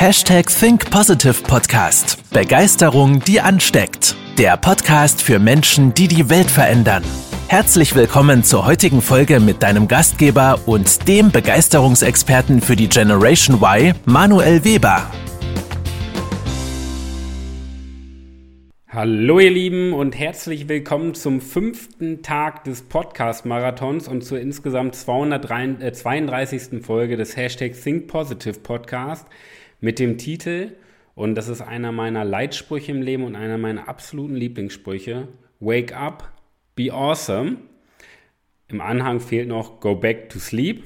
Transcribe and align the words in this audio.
Hashtag 0.00 0.46
Think 0.46 0.88
Positive 0.92 1.42
Podcast. 1.42 2.22
Begeisterung, 2.30 3.18
die 3.18 3.40
ansteckt. 3.40 4.14
Der 4.38 4.56
Podcast 4.56 5.20
für 5.20 5.40
Menschen, 5.40 5.92
die 5.92 6.06
die 6.06 6.30
Welt 6.30 6.48
verändern. 6.48 7.02
Herzlich 7.48 7.96
willkommen 7.96 8.44
zur 8.44 8.64
heutigen 8.64 9.02
Folge 9.02 9.40
mit 9.40 9.60
deinem 9.60 9.88
Gastgeber 9.88 10.60
und 10.66 11.08
dem 11.08 11.32
Begeisterungsexperten 11.32 12.60
für 12.60 12.76
die 12.76 12.88
Generation 12.88 13.56
Y, 13.60 13.92
Manuel 14.04 14.64
Weber. 14.64 15.10
Hallo 18.86 19.40
ihr 19.40 19.50
Lieben 19.50 19.94
und 19.94 20.16
herzlich 20.16 20.68
willkommen 20.68 21.14
zum 21.14 21.40
fünften 21.40 22.22
Tag 22.22 22.62
des 22.62 22.82
Podcast-Marathons 22.82 24.06
und 24.06 24.22
zur 24.22 24.38
insgesamt 24.38 24.94
232. 24.94 26.72
Äh, 26.72 26.80
Folge 26.82 27.16
des 27.16 27.36
Hashtag 27.36 27.72
Think 27.72 28.06
Positive 28.06 28.60
Podcast 28.60 29.26
mit 29.80 29.98
dem 29.98 30.18
Titel, 30.18 30.72
und 31.14 31.34
das 31.34 31.48
ist 31.48 31.60
einer 31.60 31.90
meiner 31.90 32.24
Leitsprüche 32.24 32.92
im 32.92 33.02
Leben 33.02 33.24
und 33.24 33.34
einer 33.34 33.58
meiner 33.58 33.88
absoluten 33.88 34.36
Lieblingssprüche, 34.36 35.28
Wake 35.60 35.92
up, 35.96 36.32
be 36.76 36.92
awesome. 36.92 37.56
Im 38.68 38.80
Anhang 38.80 39.18
fehlt 39.18 39.48
noch 39.48 39.80
Go 39.80 39.96
back 39.96 40.28
to 40.28 40.38
sleep. 40.38 40.84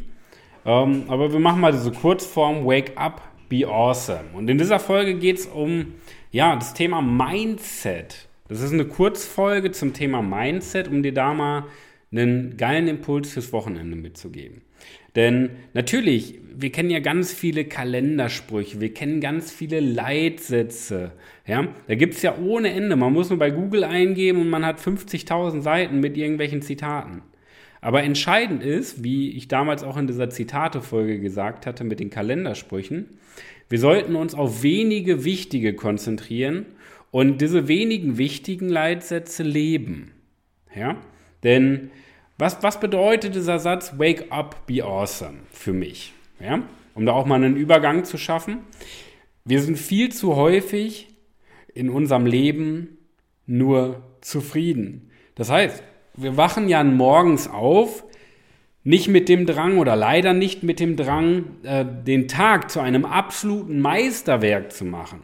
Ähm, 0.64 1.04
aber 1.08 1.32
wir 1.32 1.40
machen 1.40 1.60
mal 1.60 1.72
diese 1.72 1.92
Kurzform 1.92 2.64
Wake 2.64 2.92
up, 2.96 3.20
be 3.48 3.66
awesome. 3.66 4.30
Und 4.32 4.48
in 4.48 4.56
dieser 4.56 4.78
Folge 4.78 5.14
geht 5.14 5.38
es 5.38 5.46
um 5.46 5.94
ja, 6.30 6.56
das 6.56 6.72
Thema 6.72 7.02
Mindset. 7.02 8.28
Das 8.48 8.60
ist 8.60 8.72
eine 8.72 8.86
Kurzfolge 8.86 9.70
zum 9.70 9.92
Thema 9.92 10.22
Mindset, 10.22 10.88
um 10.88 11.02
dir 11.02 11.12
da 11.12 11.34
mal 11.34 11.64
einen 12.10 12.56
geilen 12.56 12.88
Impuls 12.88 13.32
fürs 13.32 13.52
Wochenende 13.52 13.96
mitzugeben. 13.96 14.62
Denn 15.14 15.50
natürlich, 15.74 16.38
wir 16.54 16.72
kennen 16.72 16.90
ja 16.90 17.00
ganz 17.00 17.32
viele 17.32 17.64
Kalendersprüche, 17.64 18.80
wir 18.80 18.94
kennen 18.94 19.20
ganz 19.20 19.50
viele 19.50 19.80
Leitsätze. 19.80 21.12
Ja? 21.46 21.68
Da 21.86 21.94
gibt 21.94 22.14
es 22.14 22.22
ja 22.22 22.36
ohne 22.38 22.72
Ende. 22.72 22.96
Man 22.96 23.12
muss 23.12 23.28
nur 23.28 23.38
bei 23.38 23.50
Google 23.50 23.84
eingeben 23.84 24.40
und 24.40 24.50
man 24.50 24.64
hat 24.64 24.80
50.000 24.80 25.60
Seiten 25.60 26.00
mit 26.00 26.16
irgendwelchen 26.16 26.62
Zitaten. 26.62 27.22
Aber 27.80 28.04
entscheidend 28.04 28.62
ist, 28.62 29.02
wie 29.02 29.32
ich 29.32 29.48
damals 29.48 29.82
auch 29.82 29.96
in 29.96 30.06
dieser 30.06 30.30
Zitate-Folge 30.30 31.18
gesagt 31.18 31.66
hatte 31.66 31.82
mit 31.84 31.98
den 32.00 32.10
Kalendersprüchen, 32.10 33.08
wir 33.68 33.78
sollten 33.78 34.16
uns 34.16 34.34
auf 34.34 34.62
wenige 34.62 35.24
wichtige 35.24 35.74
konzentrieren 35.74 36.66
und 37.10 37.40
diese 37.40 37.68
wenigen 37.68 38.18
wichtigen 38.18 38.68
Leitsätze 38.68 39.42
leben. 39.42 40.12
Ja? 40.76 40.96
Denn 41.42 41.90
was, 42.42 42.60
was 42.60 42.80
bedeutet 42.80 43.36
dieser 43.36 43.60
Satz 43.60 43.98
Wake 43.98 44.26
up, 44.30 44.66
be 44.66 44.82
awesome 44.84 45.38
für 45.52 45.72
mich? 45.72 46.12
Ja? 46.40 46.62
Um 46.94 47.06
da 47.06 47.12
auch 47.12 47.24
mal 47.24 47.36
einen 47.36 47.56
Übergang 47.56 48.04
zu 48.04 48.18
schaffen. 48.18 48.58
Wir 49.44 49.62
sind 49.62 49.78
viel 49.78 50.10
zu 50.10 50.34
häufig 50.34 51.08
in 51.72 51.88
unserem 51.88 52.26
Leben 52.26 52.98
nur 53.46 54.02
zufrieden. 54.22 55.10
Das 55.36 55.50
heißt, 55.50 55.84
wir 56.14 56.36
wachen 56.36 56.68
ja 56.68 56.82
morgens 56.82 57.48
auf, 57.48 58.04
nicht 58.82 59.06
mit 59.06 59.28
dem 59.28 59.46
Drang 59.46 59.78
oder 59.78 59.94
leider 59.94 60.32
nicht 60.32 60.64
mit 60.64 60.80
dem 60.80 60.96
Drang, 60.96 61.44
äh, 61.62 61.84
den 61.84 62.26
Tag 62.26 62.72
zu 62.72 62.80
einem 62.80 63.04
absoluten 63.04 63.80
Meisterwerk 63.80 64.72
zu 64.72 64.84
machen 64.84 65.20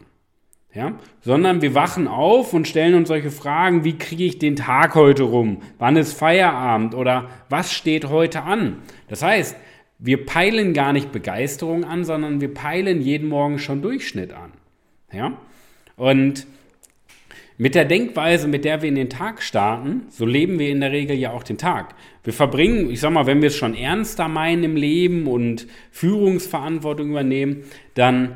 ja, 0.73 0.93
sondern 1.21 1.61
wir 1.61 1.73
wachen 1.73 2.07
auf 2.07 2.53
und 2.53 2.67
stellen 2.67 2.93
uns 2.93 3.07
solche 3.07 3.31
Fragen, 3.31 3.83
wie 3.83 3.97
kriege 3.97 4.23
ich 4.23 4.37
den 4.37 4.55
Tag 4.55 4.93
heute 4.93 5.23
rum? 5.23 5.61
Wann 5.79 5.95
ist 5.95 6.13
Feierabend? 6.13 6.93
Oder 6.93 7.29
was 7.49 7.73
steht 7.73 8.09
heute 8.09 8.43
an? 8.43 8.77
Das 9.07 9.23
heißt, 9.23 9.55
wir 9.97 10.25
peilen 10.25 10.73
gar 10.73 10.93
nicht 10.93 11.11
Begeisterung 11.11 11.83
an, 11.83 12.05
sondern 12.05 12.39
wir 12.39 12.53
peilen 12.53 13.01
jeden 13.01 13.27
Morgen 13.29 13.57
schon 13.57 13.81
Durchschnitt 13.81 14.31
an. 14.31 14.51
Ja? 15.11 15.33
Und 15.97 16.45
mit 17.57 17.75
der 17.75 17.83
Denkweise, 17.83 18.47
mit 18.47 18.63
der 18.63 18.81
wir 18.81 18.87
in 18.87 18.95
den 18.95 19.09
Tag 19.09 19.41
starten, 19.41 20.03
so 20.07 20.25
leben 20.25 20.59
wir 20.59 20.69
in 20.69 20.79
der 20.79 20.93
Regel 20.93 21.17
ja 21.17 21.31
auch 21.31 21.43
den 21.43 21.57
Tag. 21.57 21.95
Wir 22.23 22.31
verbringen, 22.31 22.89
ich 22.89 23.01
sag 23.01 23.11
mal, 23.11 23.25
wenn 23.25 23.41
wir 23.41 23.47
es 23.47 23.57
schon 23.57 23.75
ernster 23.75 24.29
meinen 24.29 24.63
im 24.63 24.75
Leben 24.77 25.27
und 25.27 25.67
Führungsverantwortung 25.91 27.09
übernehmen, 27.09 27.63
dann 27.95 28.35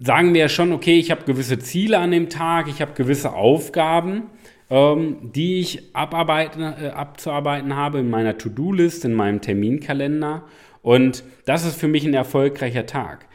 sagen 0.00 0.34
wir 0.34 0.42
ja 0.42 0.48
schon, 0.48 0.72
okay, 0.72 0.98
ich 0.98 1.10
habe 1.10 1.24
gewisse 1.24 1.58
Ziele 1.58 1.98
an 1.98 2.10
dem 2.10 2.28
Tag, 2.28 2.68
ich 2.68 2.80
habe 2.80 2.92
gewisse 2.92 3.32
Aufgaben, 3.32 4.24
ähm, 4.70 5.16
die 5.22 5.60
ich 5.60 5.94
abarbeiten, 5.94 6.62
äh, 6.62 6.88
abzuarbeiten 6.88 7.74
habe 7.76 7.98
in 7.98 8.10
meiner 8.10 8.38
To-Do-List, 8.38 9.04
in 9.04 9.14
meinem 9.14 9.40
Terminkalender. 9.40 10.44
Und 10.82 11.24
das 11.46 11.64
ist 11.64 11.78
für 11.78 11.88
mich 11.88 12.04
ein 12.04 12.14
erfolgreicher 12.14 12.86
Tag. 12.86 13.26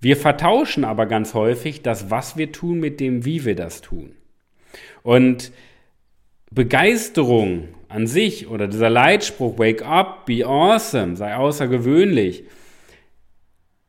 Wir 0.00 0.16
vertauschen 0.16 0.84
aber 0.84 1.06
ganz 1.06 1.34
häufig 1.34 1.82
das, 1.82 2.10
was 2.10 2.36
wir 2.36 2.52
tun, 2.52 2.80
mit 2.80 3.00
dem, 3.00 3.24
wie 3.24 3.44
wir 3.44 3.54
das 3.54 3.80
tun. 3.80 4.12
Und 5.02 5.52
Begeisterung 6.50 7.68
an 7.88 8.06
sich 8.06 8.48
oder 8.48 8.66
dieser 8.66 8.90
Leitspruch, 8.90 9.58
wake 9.58 9.84
up, 9.84 10.26
be 10.26 10.44
awesome, 10.46 11.16
sei 11.16 11.34
außergewöhnlich, 11.34 12.44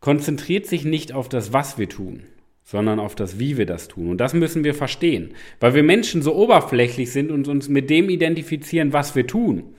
konzentriert 0.02 0.66
sich 0.66 0.84
nicht 0.84 1.14
auf 1.14 1.30
das, 1.30 1.54
was 1.54 1.78
wir 1.78 1.88
tun, 1.88 2.24
sondern 2.64 3.00
auf 3.00 3.16
das, 3.16 3.40
wie 3.40 3.58
wir 3.58 3.66
das 3.66 3.88
tun. 3.88 4.10
Und 4.10 4.18
das 4.18 4.34
müssen 4.34 4.64
wir 4.64 4.74
verstehen, 4.74 5.34
weil 5.60 5.74
wir 5.74 5.84
Menschen 5.84 6.22
so 6.22 6.36
oberflächlich 6.36 7.12
sind 7.12 7.32
und 7.32 7.48
uns 7.48 7.70
mit 7.70 7.90
dem 7.90 8.10
identifizieren, 8.10 8.92
was 8.92 9.16
wir 9.16 9.28
tun. 9.28 9.76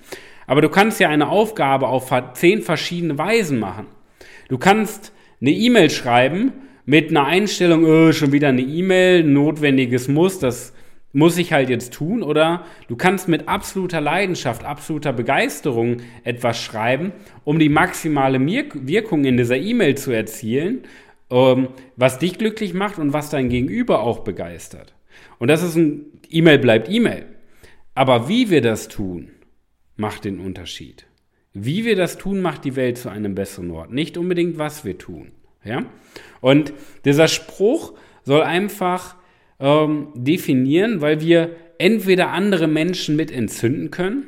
Aber 0.47 0.61
du 0.61 0.69
kannst 0.69 1.01
ja 1.01 1.09
eine 1.09 1.29
Aufgabe 1.29 1.89
auf 1.89 2.13
zehn 2.35 2.63
verschiedene 2.63 3.19
Weisen 3.19 3.59
machen. 3.59 3.87
Du 4.49 4.59
kannst 4.59 5.13
eine 5.41 5.51
E-Mail 5.51 5.91
schreiben 5.91 6.53
mit 6.85 7.11
einer 7.11 7.27
Einstellung, 7.27 7.85
oh, 7.85 8.13
schon 8.13 8.33
wieder 8.33 8.49
eine 8.49 8.63
E-Mail, 8.63 9.25
notwendiges 9.25 10.09
Muss, 10.09 10.39
das 10.39 10.73
muss 11.13 11.37
ich 11.39 11.53
halt 11.53 11.69
jetzt 11.69 11.93
tun 11.93 12.23
oder 12.23 12.65
du 12.89 12.97
kannst 12.97 13.29
mit 13.29 13.49
absoluter 13.49 14.01
Leidenschaft, 14.01 14.65
absoluter 14.65 15.13
Begeisterung 15.13 15.99
etwas 16.25 16.63
schreiben, 16.63 17.13
um 17.45 17.59
die 17.59 17.69
maximale 17.69 18.41
Wirkung 18.41 19.25
in 19.25 19.37
dieser 19.37 19.59
E-Mail 19.59 19.97
zu 19.97 20.11
erzielen, 20.11 20.83
ähm, 21.31 21.69
was 21.97 22.19
dich 22.19 22.39
glücklich 22.39 22.75
macht 22.75 22.99
und 22.99 23.13
was 23.13 23.31
dein 23.31 23.49
Gegenüber 23.49 24.03
auch 24.03 24.21
begeistert. 24.21 24.95
Und 25.39 25.49
das 25.49 25.63
ist 25.63 25.77
ein 25.77 26.07
E-Mail 26.31 26.59
bleibt 26.59 26.89
E-Mail. 26.89 27.27
Aber 27.95 28.29
wie 28.29 28.49
wir 28.49 28.63
das 28.63 28.89
tun, 28.89 29.31
macht 29.97 30.25
den 30.25 30.41
Unterschied. 30.41 31.07
Wie 31.53 31.85
wir 31.85 31.97
das 31.97 32.17
tun, 32.17 32.41
macht 32.41 32.65
die 32.65 32.77
Welt 32.77 32.97
zu 32.97 33.11
einem 33.11 33.35
besseren 33.35 33.71
Ort. 33.71 33.93
Nicht 33.93 34.17
unbedingt, 34.17 34.57
was 34.57 34.85
wir 34.87 34.97
tun. 34.97 35.33
Ja? 35.65 35.85
Und 36.41 36.73
dieser 37.05 37.29
Spruch 37.29 37.93
soll 38.25 38.43
einfach 38.43 39.17
ähm, 39.63 40.09
definieren, 40.15 41.01
weil 41.01 41.23
wir 41.23 41.57
entweder 41.79 42.31
andere 42.31 42.67
Menschen 42.67 43.17
mit 43.17 43.31
entzünden 43.31 43.91
können 43.91 44.25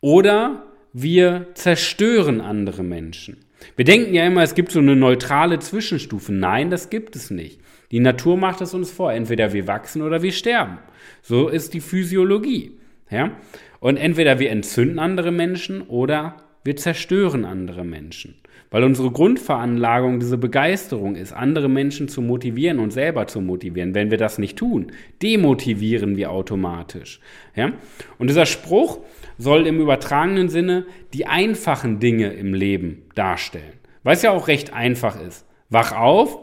oder 0.00 0.64
wir 0.92 1.48
zerstören 1.54 2.40
andere 2.40 2.84
Menschen. 2.84 3.44
Wir 3.76 3.84
denken 3.84 4.14
ja 4.14 4.24
immer, 4.24 4.42
es 4.42 4.54
gibt 4.54 4.70
so 4.70 4.78
eine 4.78 4.94
neutrale 4.94 5.58
Zwischenstufe. 5.58 6.32
Nein, 6.32 6.70
das 6.70 6.90
gibt 6.90 7.16
es 7.16 7.30
nicht. 7.30 7.60
Die 7.90 8.00
Natur 8.00 8.36
macht 8.36 8.60
es 8.60 8.74
uns 8.74 8.90
vor. 8.90 9.12
Entweder 9.12 9.52
wir 9.52 9.66
wachsen 9.66 10.02
oder 10.02 10.22
wir 10.22 10.32
sterben. 10.32 10.78
So 11.22 11.48
ist 11.48 11.74
die 11.74 11.80
Physiologie. 11.80 12.78
Ja? 13.10 13.32
Und 13.80 13.96
entweder 13.96 14.38
wir 14.38 14.50
entzünden 14.50 14.98
andere 14.98 15.32
Menschen 15.32 15.82
oder 15.82 16.36
wir 16.64 16.76
zerstören 16.76 17.44
andere 17.44 17.84
Menschen. 17.84 18.34
Weil 18.70 18.82
unsere 18.82 19.10
Grundveranlagung 19.10 20.18
diese 20.18 20.38
Begeisterung 20.38 21.14
ist, 21.14 21.32
andere 21.32 21.68
Menschen 21.68 22.08
zu 22.08 22.20
motivieren 22.22 22.80
und 22.80 22.92
selber 22.92 23.26
zu 23.26 23.40
motivieren. 23.40 23.94
Wenn 23.94 24.10
wir 24.10 24.18
das 24.18 24.38
nicht 24.38 24.58
tun, 24.58 24.90
demotivieren 25.22 26.16
wir 26.16 26.32
automatisch. 26.32 27.20
Ja? 27.54 27.72
Und 28.18 28.28
dieser 28.28 28.46
Spruch 28.46 28.98
soll 29.38 29.66
im 29.66 29.80
übertragenen 29.80 30.48
Sinne 30.48 30.86
die 31.12 31.26
einfachen 31.26 32.00
Dinge 32.00 32.32
im 32.32 32.54
Leben 32.54 33.02
darstellen. 33.14 33.78
Weil 34.02 34.14
es 34.16 34.22
ja 34.22 34.32
auch 34.32 34.48
recht 34.48 34.72
einfach 34.72 35.20
ist. 35.20 35.46
Wach 35.68 35.92
auf, 35.92 36.38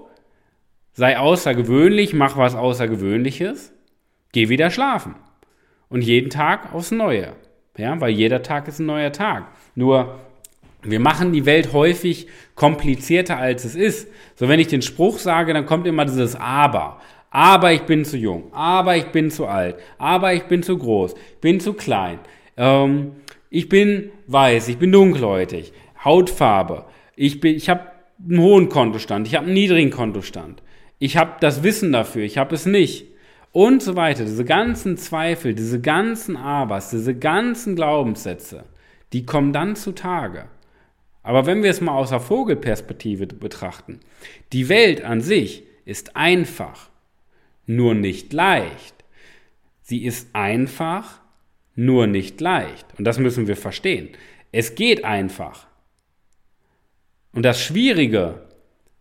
sei 0.94 1.18
außergewöhnlich, 1.18 2.14
mach 2.14 2.38
was 2.38 2.56
Außergewöhnliches, 2.56 3.74
geh 4.32 4.50
wieder 4.50 4.72
schlafen. 4.72 5.16
Und 5.90 6.02
jeden 6.02 6.30
Tag 6.30 6.74
aufs 6.74 6.92
Neue. 6.92 7.34
Ja, 7.78 8.00
weil 8.00 8.12
jeder 8.12 8.44
Tag 8.44 8.68
ist 8.68 8.80
ein 8.80 8.86
neuer 8.86 9.12
Tag. 9.12 9.48
Nur 9.76 10.20
wir 10.84 11.00
machen 11.00 11.32
die 11.32 11.46
Welt 11.46 11.74
häufig 11.74 12.28
komplizierter, 12.56 13.38
als 13.38 13.66
es 13.66 13.76
ist. 13.76 14.08
So, 14.36 14.50
wenn 14.50 14.60
ich 14.60 14.68
den 14.68 14.82
Spruch 14.82 15.20
sage, 15.20 15.54
dann 15.54 15.66
kommt 15.66 15.88
immer 15.88 16.06
dieses 16.06 16.36
Aber. 16.36 17.00
Aber 17.30 17.72
ich 17.72 17.84
bin 17.84 18.04
zu 18.04 18.18
jung. 18.18 18.52
Aber 18.54 18.98
ich 18.98 19.06
bin 19.06 19.32
zu 19.32 19.46
alt. 19.46 19.78
Aber 19.98 20.34
ich 20.34 20.44
bin 20.44 20.64
zu 20.64 20.78
groß. 20.78 21.16
Bin 21.40 21.60
zu 21.60 21.74
klein. 21.74 22.20
Ähm, 22.58 23.14
ich 23.50 23.70
bin 23.70 24.12
weiß. 24.28 24.68
Ich 24.68 24.78
bin 24.78 24.92
dunkelhäutig. 24.92 25.72
Hautfarbe. 26.04 26.86
Ich, 27.16 27.40
bin, 27.40 27.56
ich 27.56 27.70
habe 27.70 27.88
einen 28.28 28.40
hohen 28.40 28.70
Kontostand. 28.70 29.28
Ich 29.28 29.36
habe 29.36 29.46
einen 29.46 29.54
niedrigen 29.54 29.92
Kontostand. 29.92 30.62
Ich 31.00 31.16
habe 31.16 31.34
das 31.40 31.64
Wissen 31.64 31.92
dafür. 31.92 32.24
Ich 32.24 32.38
habe 32.38 32.54
es 32.54 32.66
nicht. 32.66 33.11
Und 33.52 33.84
so 33.84 33.96
weiter. 33.96 34.24
Diese 34.24 34.46
ganzen 34.46 34.98
Zweifel, 34.98 35.54
diese 35.54 35.82
ganzen 35.82 36.38
Abers, 36.38 36.90
diese 36.90 37.16
ganzen 37.16 37.76
Glaubenssätze, 37.76 38.64
die 39.14 39.26
kommen 39.26 39.52
dann 39.52 39.76
zutage 39.76 40.46
Aber 41.24 41.46
wenn 41.46 41.62
wir 41.64 41.70
es 41.70 41.82
mal 41.82 41.96
aus 41.96 42.10
der 42.10 42.20
Vogelperspektive 42.20 43.28
betrachten, 43.28 44.00
die 44.54 44.70
Welt 44.70 45.04
an 45.04 45.22
sich 45.22 45.64
ist 45.86 46.16
einfach, 46.16 46.90
nur 47.66 47.94
nicht 47.94 48.34
leicht. 48.34 48.96
Sie 49.82 50.04
ist 50.04 50.30
einfach, 50.34 51.22
nur 51.76 52.08
nicht 52.08 52.42
leicht. 52.42 52.86
Und 52.98 53.06
das 53.06 53.20
müssen 53.20 53.48
wir 53.48 53.58
verstehen. 53.58 54.10
Es 54.52 54.76
geht 54.76 55.06
einfach. 55.06 55.68
Und 57.34 57.44
das 57.44 57.62
Schwierige, 57.62 58.42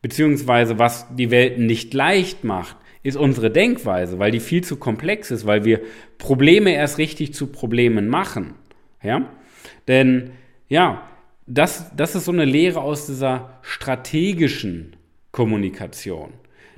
beziehungsweise 0.03 0.79
was 0.79 1.07
die 1.15 1.31
Welt 1.31 1.59
nicht 1.59 1.93
leicht 1.95 2.45
macht, 2.45 2.77
ist 3.03 3.17
unsere 3.17 3.51
Denkweise, 3.51 4.19
weil 4.19 4.31
die 4.31 4.41
viel 4.41 4.63
zu 4.63 4.77
komplex 4.77 5.31
ist, 5.31 5.47
weil 5.47 5.65
wir 5.65 5.81
Probleme 6.19 6.75
erst 6.75 6.99
richtig 6.99 7.33
zu 7.33 7.47
Problemen 7.47 8.09
machen. 8.09 8.55
Ja? 9.03 9.31
Denn 9.89 10.33
ja, 10.69 11.09
das, 11.47 11.91
das 11.97 12.15
ist 12.15 12.27
so 12.27 12.33
eine 12.33 12.45
Lehre 12.45 12.81
aus 12.81 13.07
dieser 13.07 13.59
strategischen 13.63 14.97
Kommunikation, 15.33 16.33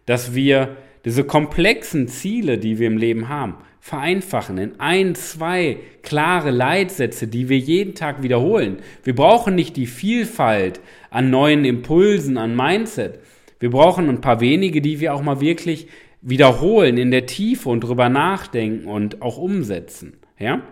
dass 0.07 0.35
wir 0.35 0.77
diese 1.05 1.25
komplexen 1.25 2.07
Ziele, 2.09 2.59
die 2.59 2.79
wir 2.79 2.87
im 2.87 2.97
Leben 2.97 3.29
haben, 3.29 3.57
vereinfachen 3.81 4.59
in 4.59 4.79
ein, 4.79 5.17
zwei 5.17 5.79
klare 6.03 6.53
Leitsätze, 6.53 7.27
die 7.27 7.49
wir 7.49 7.59
jeden 7.59 7.97
Tag 7.97 8.23
wiederholen. 8.23 8.79
Wir 9.03 9.15
brauchen 9.15 9.57
nicht 9.57 9.77
die 9.77 9.89
Vielfalt 9.89 10.81
an 11.11 11.31
neuen 11.31 11.65
Impulsen, 11.65 12.39
an 12.39 12.55
Mindset. 12.55 13.19
Wir 13.59 13.71
brauchen 13.71 14.09
ein 14.09 14.21
paar 14.21 14.41
wenige, 14.41 14.81
die 14.81 15.01
wir 15.01 15.13
auch 15.13 15.23
mal 15.23 15.41
wirklich 15.41 15.89
wiederholen 16.23 16.97
in 16.97 17.11
der 17.11 17.27
Tiefe 17.27 17.69
und 17.69 17.81
drüber 17.81 18.09
nachdenken 18.09 18.87
und 18.87 19.21
auch 19.21 19.37
umsetzen. 19.37 20.15
Ja? 20.39 20.63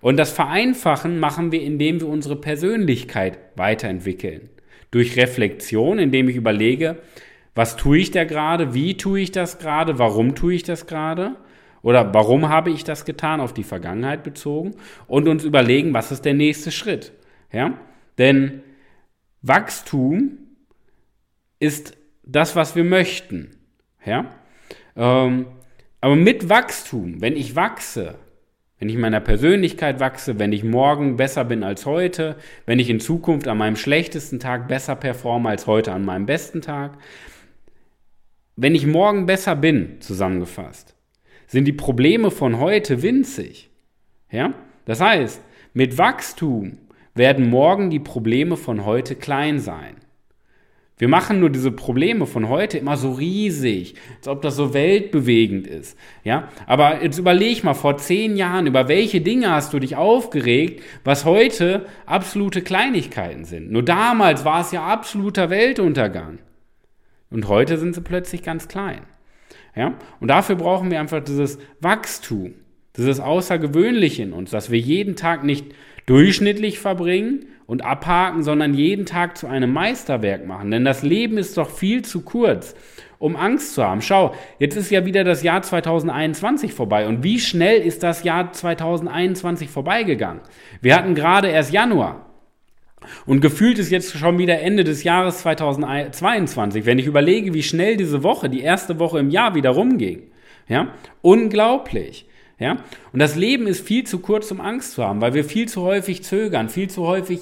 Und 0.00 0.16
das 0.16 0.30
Vereinfachen 0.30 1.18
machen 1.18 1.50
wir, 1.50 1.62
indem 1.62 2.00
wir 2.00 2.08
unsere 2.08 2.36
Persönlichkeit 2.36 3.38
weiterentwickeln. 3.56 4.50
Durch 4.90 5.16
Reflexion, 5.16 5.98
indem 5.98 6.28
ich 6.28 6.36
überlege, 6.36 6.98
was 7.54 7.76
tue 7.76 7.98
ich 7.98 8.10
da 8.10 8.24
gerade, 8.24 8.74
wie 8.74 8.96
tue 8.96 9.20
ich 9.20 9.32
das 9.32 9.58
gerade, 9.58 9.98
warum 9.98 10.34
tue 10.34 10.54
ich 10.54 10.62
das 10.62 10.86
gerade 10.86 11.36
oder 11.82 12.14
warum 12.14 12.48
habe 12.48 12.70
ich 12.70 12.84
das 12.84 13.04
getan, 13.04 13.40
auf 13.40 13.52
die 13.52 13.64
Vergangenheit 13.64 14.22
bezogen 14.22 14.76
und 15.06 15.26
uns 15.26 15.44
überlegen, 15.44 15.94
was 15.94 16.12
ist 16.12 16.24
der 16.24 16.34
nächste 16.34 16.70
Schritt. 16.70 17.12
Ja? 17.52 17.78
Denn 18.18 18.62
Wachstum 19.42 20.38
ist 21.58 21.96
das, 22.22 22.54
was 22.56 22.76
wir 22.76 22.84
möchten. 22.84 23.50
Ja? 24.04 24.37
Ähm, 24.98 25.46
aber 26.00 26.16
mit 26.16 26.48
Wachstum, 26.48 27.20
wenn 27.20 27.36
ich 27.36 27.56
wachse, 27.56 28.16
wenn 28.78 28.88
ich 28.88 28.96
in 28.96 29.00
meiner 29.00 29.20
Persönlichkeit 29.20 29.98
wachse, 30.00 30.38
wenn 30.38 30.52
ich 30.52 30.62
morgen 30.62 31.16
besser 31.16 31.44
bin 31.44 31.64
als 31.64 31.86
heute, 31.86 32.36
wenn 32.66 32.78
ich 32.78 32.90
in 32.90 33.00
Zukunft 33.00 33.48
an 33.48 33.58
meinem 33.58 33.76
schlechtesten 33.76 34.38
Tag 34.38 34.68
besser 34.68 34.94
performe 34.94 35.48
als 35.48 35.66
heute 35.66 35.92
an 35.92 36.04
meinem 36.04 36.26
besten 36.26 36.62
Tag, 36.62 36.98
wenn 38.56 38.74
ich 38.74 38.86
morgen 38.86 39.26
besser 39.26 39.56
bin, 39.56 40.00
zusammengefasst, 40.00 40.94
sind 41.46 41.64
die 41.64 41.72
Probleme 41.72 42.30
von 42.30 42.58
heute 42.58 43.02
winzig. 43.02 43.70
Ja? 44.30 44.52
Das 44.84 45.00
heißt, 45.00 45.40
mit 45.74 45.96
Wachstum 45.96 46.78
werden 47.14 47.50
morgen 47.50 47.90
die 47.90 48.00
Probleme 48.00 48.56
von 48.56 48.84
heute 48.84 49.14
klein 49.14 49.58
sein. 49.58 49.96
Wir 50.98 51.08
machen 51.08 51.38
nur 51.38 51.48
diese 51.48 51.70
Probleme 51.70 52.26
von 52.26 52.48
heute 52.48 52.76
immer 52.76 52.96
so 52.96 53.12
riesig, 53.12 53.94
als 54.16 54.28
ob 54.28 54.42
das 54.42 54.56
so 54.56 54.74
weltbewegend 54.74 55.66
ist. 55.66 55.96
Ja, 56.24 56.48
aber 56.66 57.02
jetzt 57.02 57.18
überleg 57.18 57.62
mal, 57.62 57.74
vor 57.74 57.96
zehn 57.98 58.36
Jahren, 58.36 58.66
über 58.66 58.88
welche 58.88 59.20
Dinge 59.20 59.50
hast 59.50 59.72
du 59.72 59.78
dich 59.78 59.94
aufgeregt, 59.94 60.82
was 61.04 61.24
heute 61.24 61.86
absolute 62.04 62.62
Kleinigkeiten 62.62 63.44
sind? 63.44 63.70
Nur 63.70 63.84
damals 63.84 64.44
war 64.44 64.60
es 64.60 64.72
ja 64.72 64.84
absoluter 64.84 65.50
Weltuntergang. 65.50 66.40
Und 67.30 67.46
heute 67.46 67.78
sind 67.78 67.94
sie 67.94 68.00
plötzlich 68.00 68.42
ganz 68.42 68.66
klein. 68.66 69.02
Ja, 69.76 69.94
und 70.18 70.28
dafür 70.28 70.56
brauchen 70.56 70.90
wir 70.90 70.98
einfach 70.98 71.22
dieses 71.22 71.58
Wachstum, 71.80 72.54
dieses 72.96 73.20
Außergewöhnliche 73.20 74.24
in 74.24 74.32
uns, 74.32 74.50
dass 74.50 74.72
wir 74.72 74.78
jeden 74.80 75.14
Tag 75.14 75.44
nicht 75.44 75.66
durchschnittlich 76.06 76.80
verbringen 76.80 77.46
und 77.68 77.84
abhaken, 77.84 78.42
sondern 78.42 78.72
jeden 78.72 79.04
Tag 79.04 79.36
zu 79.36 79.46
einem 79.46 79.70
Meisterwerk 79.74 80.46
machen. 80.46 80.70
Denn 80.70 80.86
das 80.86 81.02
Leben 81.02 81.36
ist 81.36 81.58
doch 81.58 81.70
viel 81.70 82.02
zu 82.02 82.22
kurz, 82.22 82.74
um 83.18 83.36
Angst 83.36 83.74
zu 83.74 83.84
haben. 83.84 84.00
Schau, 84.00 84.34
jetzt 84.58 84.74
ist 84.74 84.90
ja 84.90 85.04
wieder 85.04 85.22
das 85.22 85.42
Jahr 85.42 85.60
2021 85.60 86.72
vorbei. 86.72 87.06
Und 87.06 87.22
wie 87.22 87.38
schnell 87.38 87.82
ist 87.82 88.02
das 88.02 88.24
Jahr 88.24 88.52
2021 88.52 89.68
vorbeigegangen? 89.68 90.40
Wir 90.80 90.96
hatten 90.96 91.14
gerade 91.14 91.48
erst 91.48 91.70
Januar. 91.70 92.24
Und 93.26 93.42
gefühlt 93.42 93.78
ist 93.78 93.90
jetzt 93.90 94.16
schon 94.16 94.38
wieder 94.38 94.60
Ende 94.60 94.82
des 94.82 95.04
Jahres 95.04 95.40
2022, 95.40 96.86
wenn 96.86 96.98
ich 96.98 97.06
überlege, 97.06 97.52
wie 97.52 97.62
schnell 97.62 97.98
diese 97.98 98.22
Woche, 98.22 98.48
die 98.48 98.62
erste 98.62 98.98
Woche 98.98 99.18
im 99.18 99.28
Jahr 99.28 99.54
wieder 99.54 99.70
rumging. 99.70 100.22
Ja, 100.68 100.94
unglaublich. 101.20 102.26
Ja? 102.58 102.78
Und 103.12 103.20
das 103.20 103.36
Leben 103.36 103.66
ist 103.66 103.86
viel 103.86 104.04
zu 104.04 104.18
kurz, 104.18 104.50
um 104.50 104.60
Angst 104.60 104.92
zu 104.92 105.04
haben, 105.04 105.20
weil 105.20 105.34
wir 105.34 105.44
viel 105.44 105.68
zu 105.68 105.82
häufig 105.82 106.22
zögern, 106.24 106.68
viel 106.68 106.90
zu 106.90 107.06
häufig 107.06 107.40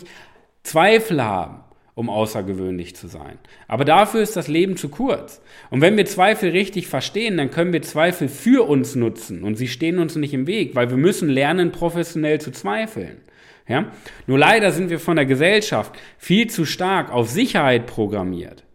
Zweifel 0.62 1.22
haben, 1.22 1.60
um 1.94 2.10
außergewöhnlich 2.10 2.96
zu 2.96 3.08
sein. 3.08 3.38
Aber 3.68 3.84
dafür 3.84 4.20
ist 4.20 4.36
das 4.36 4.48
Leben 4.48 4.76
zu 4.76 4.88
kurz. 4.88 5.40
Und 5.70 5.80
wenn 5.80 5.96
wir 5.96 6.04
Zweifel 6.04 6.50
richtig 6.50 6.88
verstehen, 6.88 7.36
dann 7.36 7.50
können 7.50 7.72
wir 7.72 7.82
Zweifel 7.82 8.28
für 8.28 8.68
uns 8.68 8.94
nutzen 8.94 9.42
und 9.42 9.56
sie 9.56 9.68
stehen 9.68 9.98
uns 9.98 10.16
nicht 10.16 10.34
im 10.34 10.46
Weg, 10.46 10.74
weil 10.74 10.90
wir 10.90 10.98
müssen 10.98 11.28
lernen, 11.28 11.72
professionell 11.72 12.40
zu 12.40 12.50
zweifeln. 12.50 13.18
Ja? 13.66 13.90
Nur 14.26 14.38
leider 14.38 14.70
sind 14.70 14.90
wir 14.90 15.00
von 15.00 15.16
der 15.16 15.26
Gesellschaft 15.26 15.94
viel 16.18 16.48
zu 16.48 16.66
stark 16.66 17.10
auf 17.10 17.30
Sicherheit 17.30 17.86
programmiert 17.86 18.65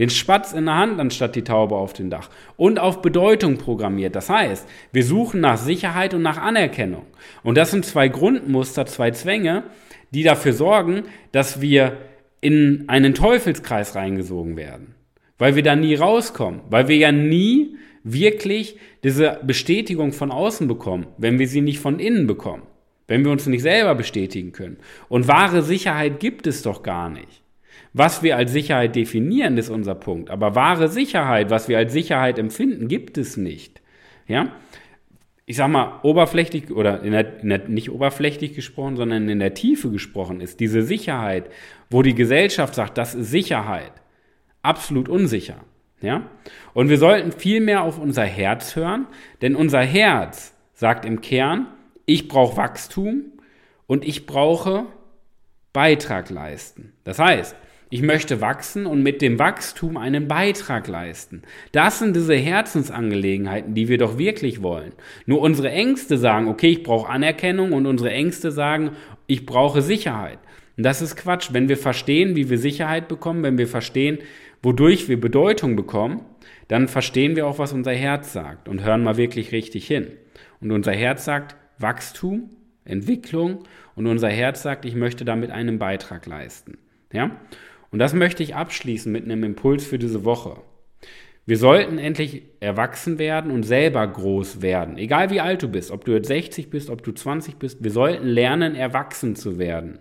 den 0.00 0.08
Spatz 0.08 0.54
in 0.54 0.64
der 0.64 0.76
Hand 0.76 0.98
anstatt 0.98 1.36
die 1.36 1.44
Taube 1.44 1.76
auf 1.76 1.92
dem 1.92 2.08
Dach 2.08 2.30
und 2.56 2.80
auf 2.80 3.02
Bedeutung 3.02 3.58
programmiert. 3.58 4.16
Das 4.16 4.30
heißt, 4.30 4.66
wir 4.92 5.04
suchen 5.04 5.42
nach 5.42 5.58
Sicherheit 5.58 6.14
und 6.14 6.22
nach 6.22 6.38
Anerkennung. 6.38 7.04
Und 7.42 7.58
das 7.58 7.70
sind 7.70 7.84
zwei 7.84 8.08
Grundmuster, 8.08 8.86
zwei 8.86 9.10
Zwänge, 9.10 9.64
die 10.10 10.22
dafür 10.22 10.54
sorgen, 10.54 11.02
dass 11.32 11.60
wir 11.60 11.98
in 12.40 12.84
einen 12.88 13.12
Teufelskreis 13.12 13.94
reingesogen 13.94 14.56
werden. 14.56 14.94
Weil 15.36 15.54
wir 15.54 15.62
da 15.62 15.76
nie 15.76 15.96
rauskommen, 15.96 16.62
weil 16.70 16.88
wir 16.88 16.96
ja 16.96 17.12
nie 17.12 17.76
wirklich 18.02 18.78
diese 19.04 19.38
Bestätigung 19.42 20.12
von 20.12 20.30
außen 20.30 20.66
bekommen, 20.66 21.08
wenn 21.18 21.38
wir 21.38 21.46
sie 21.46 21.60
nicht 21.60 21.78
von 21.78 21.98
innen 21.98 22.26
bekommen, 22.26 22.62
wenn 23.06 23.22
wir 23.22 23.32
uns 23.32 23.46
nicht 23.46 23.60
selber 23.60 23.94
bestätigen 23.94 24.52
können. 24.52 24.78
Und 25.10 25.28
wahre 25.28 25.60
Sicherheit 25.60 26.20
gibt 26.20 26.46
es 26.46 26.62
doch 26.62 26.82
gar 26.82 27.10
nicht. 27.10 27.39
Was 27.92 28.22
wir 28.22 28.36
als 28.36 28.52
Sicherheit 28.52 28.94
definieren, 28.94 29.58
ist 29.58 29.68
unser 29.68 29.94
Punkt. 29.94 30.30
Aber 30.30 30.54
wahre 30.54 30.88
Sicherheit, 30.88 31.50
was 31.50 31.68
wir 31.68 31.78
als 31.78 31.92
Sicherheit 31.92 32.38
empfinden, 32.38 32.88
gibt 32.88 33.18
es 33.18 33.36
nicht. 33.36 33.80
Ja? 34.26 34.52
Ich 35.46 35.56
sag 35.56 35.68
mal, 35.68 35.98
oberflächlich 36.02 36.70
oder 36.70 37.02
in 37.02 37.12
der, 37.12 37.40
in 37.40 37.48
der, 37.48 37.68
nicht 37.68 37.90
oberflächlich 37.90 38.54
gesprochen, 38.54 38.96
sondern 38.96 39.28
in 39.28 39.40
der 39.40 39.54
Tiefe 39.54 39.90
gesprochen 39.90 40.40
ist 40.40 40.60
diese 40.60 40.82
Sicherheit, 40.82 41.50
wo 41.90 42.02
die 42.02 42.14
Gesellschaft 42.14 42.76
sagt, 42.76 42.96
das 42.96 43.16
ist 43.16 43.30
Sicherheit, 43.30 43.92
absolut 44.62 45.08
unsicher. 45.08 45.56
Ja? 46.00 46.30
Und 46.72 46.88
wir 46.88 46.98
sollten 46.98 47.32
viel 47.32 47.60
mehr 47.60 47.82
auf 47.82 47.98
unser 47.98 48.24
Herz 48.24 48.76
hören, 48.76 49.06
denn 49.42 49.56
unser 49.56 49.82
Herz 49.82 50.54
sagt 50.74 51.04
im 51.04 51.20
Kern, 51.20 51.66
ich 52.06 52.28
brauche 52.28 52.56
Wachstum 52.56 53.24
und 53.86 54.04
ich 54.04 54.26
brauche 54.26 54.86
Beitrag 55.72 56.30
leisten. 56.30 56.92
Das 57.04 57.18
heißt, 57.18 57.56
ich 57.90 58.02
möchte 58.02 58.40
wachsen 58.40 58.86
und 58.86 59.02
mit 59.02 59.20
dem 59.20 59.40
Wachstum 59.40 59.96
einen 59.96 60.28
Beitrag 60.28 60.86
leisten. 60.86 61.42
Das 61.72 61.98
sind 61.98 62.14
diese 62.14 62.36
Herzensangelegenheiten, 62.36 63.74
die 63.74 63.88
wir 63.88 63.98
doch 63.98 64.16
wirklich 64.16 64.62
wollen. 64.62 64.92
Nur 65.26 65.40
unsere 65.40 65.70
Ängste 65.70 66.16
sagen, 66.16 66.46
okay, 66.46 66.68
ich 66.68 66.82
brauche 66.84 67.10
Anerkennung 67.10 67.72
und 67.72 67.86
unsere 67.86 68.10
Ängste 68.10 68.52
sagen, 68.52 68.92
ich 69.26 69.44
brauche 69.44 69.82
Sicherheit. 69.82 70.38
Und 70.76 70.84
das 70.84 71.02
ist 71.02 71.16
Quatsch. 71.16 71.50
Wenn 71.52 71.68
wir 71.68 71.76
verstehen, 71.76 72.36
wie 72.36 72.48
wir 72.48 72.58
Sicherheit 72.58 73.08
bekommen, 73.08 73.42
wenn 73.42 73.58
wir 73.58 73.66
verstehen, 73.66 74.18
wodurch 74.62 75.08
wir 75.08 75.20
Bedeutung 75.20 75.74
bekommen, 75.74 76.22
dann 76.68 76.86
verstehen 76.86 77.34
wir 77.34 77.48
auch, 77.48 77.58
was 77.58 77.72
unser 77.72 77.92
Herz 77.92 78.32
sagt 78.32 78.68
und 78.68 78.84
hören 78.84 79.02
mal 79.02 79.16
wirklich 79.16 79.50
richtig 79.50 79.88
hin. 79.88 80.06
Und 80.60 80.70
unser 80.70 80.92
Herz 80.92 81.24
sagt 81.24 81.56
Wachstum, 81.78 82.50
Entwicklung 82.84 83.64
und 83.96 84.06
unser 84.06 84.28
Herz 84.28 84.62
sagt, 84.62 84.84
ich 84.84 84.94
möchte 84.94 85.24
damit 85.24 85.50
einen 85.50 85.80
Beitrag 85.80 86.26
leisten. 86.26 86.78
Ja? 87.12 87.32
Und 87.90 87.98
das 87.98 88.14
möchte 88.14 88.42
ich 88.42 88.54
abschließen 88.54 89.10
mit 89.10 89.24
einem 89.24 89.44
Impuls 89.44 89.84
für 89.84 89.98
diese 89.98 90.24
Woche. 90.24 90.56
Wir 91.46 91.56
sollten 91.56 91.98
endlich 91.98 92.42
erwachsen 92.60 93.18
werden 93.18 93.50
und 93.50 93.64
selber 93.64 94.06
groß 94.06 94.62
werden. 94.62 94.98
Egal 94.98 95.30
wie 95.30 95.40
alt 95.40 95.62
du 95.62 95.68
bist, 95.68 95.90
ob 95.90 96.04
du 96.04 96.12
jetzt 96.12 96.28
60 96.28 96.70
bist, 96.70 96.90
ob 96.90 97.02
du 97.02 97.12
20 97.12 97.56
bist, 97.56 97.82
wir 97.82 97.90
sollten 97.90 98.26
lernen, 98.26 98.76
erwachsen 98.76 99.34
zu 99.34 99.58
werden. 99.58 99.98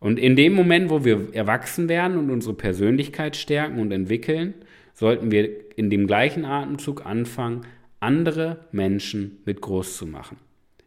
Und 0.00 0.18
in 0.18 0.34
dem 0.34 0.54
Moment, 0.54 0.90
wo 0.90 1.04
wir 1.04 1.28
erwachsen 1.34 1.88
werden 1.88 2.16
und 2.16 2.30
unsere 2.30 2.54
Persönlichkeit 2.54 3.36
stärken 3.36 3.78
und 3.78 3.92
entwickeln, 3.92 4.54
sollten 4.94 5.30
wir 5.30 5.48
in 5.76 5.90
dem 5.90 6.06
gleichen 6.06 6.44
Atemzug 6.44 7.06
anfangen, 7.06 7.66
andere 8.00 8.64
Menschen 8.72 9.38
mit 9.44 9.60
groß 9.60 9.98
zu 9.98 10.06
machen. 10.06 10.38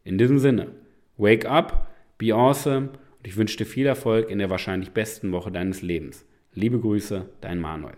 In 0.03 0.17
diesem 0.17 0.39
Sinne, 0.39 0.69
wake 1.15 1.49
up, 1.49 1.89
be 2.17 2.33
awesome 2.33 2.89
und 3.23 3.29
ich 3.29 3.37
wünsche 3.37 3.57
dir 3.57 3.65
viel 3.65 3.85
Erfolg 3.85 4.29
in 4.29 4.39
der 4.39 4.49
wahrscheinlich 4.49 4.91
besten 4.91 5.31
Woche 5.31 5.51
deines 5.51 5.81
Lebens. 5.81 6.25
Liebe 6.53 6.79
Grüße, 6.79 7.25
dein 7.39 7.59
Manuel. 7.59 7.95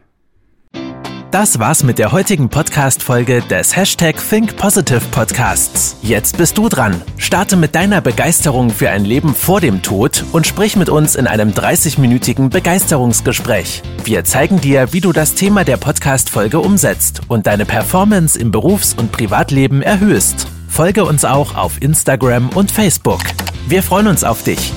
Das 1.31 1.59
war's 1.59 1.83
mit 1.83 1.97
der 1.99 2.11
heutigen 2.13 2.47
Podcast-Folge 2.47 3.41
des 3.41 3.75
Hashtag 3.75 4.15
Think 4.29 4.55
Podcasts. 4.55 5.97
Jetzt 6.01 6.37
bist 6.37 6.57
du 6.57 6.69
dran. 6.69 7.01
Starte 7.17 7.57
mit 7.57 7.75
deiner 7.75 7.99
Begeisterung 7.99 8.69
für 8.69 8.91
ein 8.91 9.03
Leben 9.03 9.33
vor 9.33 9.59
dem 9.59 9.81
Tod 9.81 10.23
und 10.31 10.47
sprich 10.47 10.77
mit 10.77 10.89
uns 10.89 11.15
in 11.15 11.27
einem 11.27 11.49
30-minütigen 11.49 12.49
Begeisterungsgespräch. 12.49 13.81
Wir 14.05 14.23
zeigen 14.23 14.61
dir, 14.61 14.93
wie 14.93 15.01
du 15.01 15.11
das 15.11 15.33
Thema 15.33 15.65
der 15.65 15.77
Podcast-Folge 15.77 16.59
umsetzt 16.59 17.21
und 17.27 17.47
deine 17.47 17.65
Performance 17.65 18.39
im 18.39 18.51
Berufs- 18.51 18.93
und 18.93 19.11
Privatleben 19.11 19.81
erhöhst. 19.81 20.47
Folge 20.69 21.03
uns 21.03 21.25
auch 21.25 21.57
auf 21.57 21.81
Instagram 21.81 22.49
und 22.49 22.71
Facebook. 22.71 23.21
Wir 23.67 23.81
freuen 23.83 24.07
uns 24.07 24.23
auf 24.23 24.43
dich. 24.43 24.71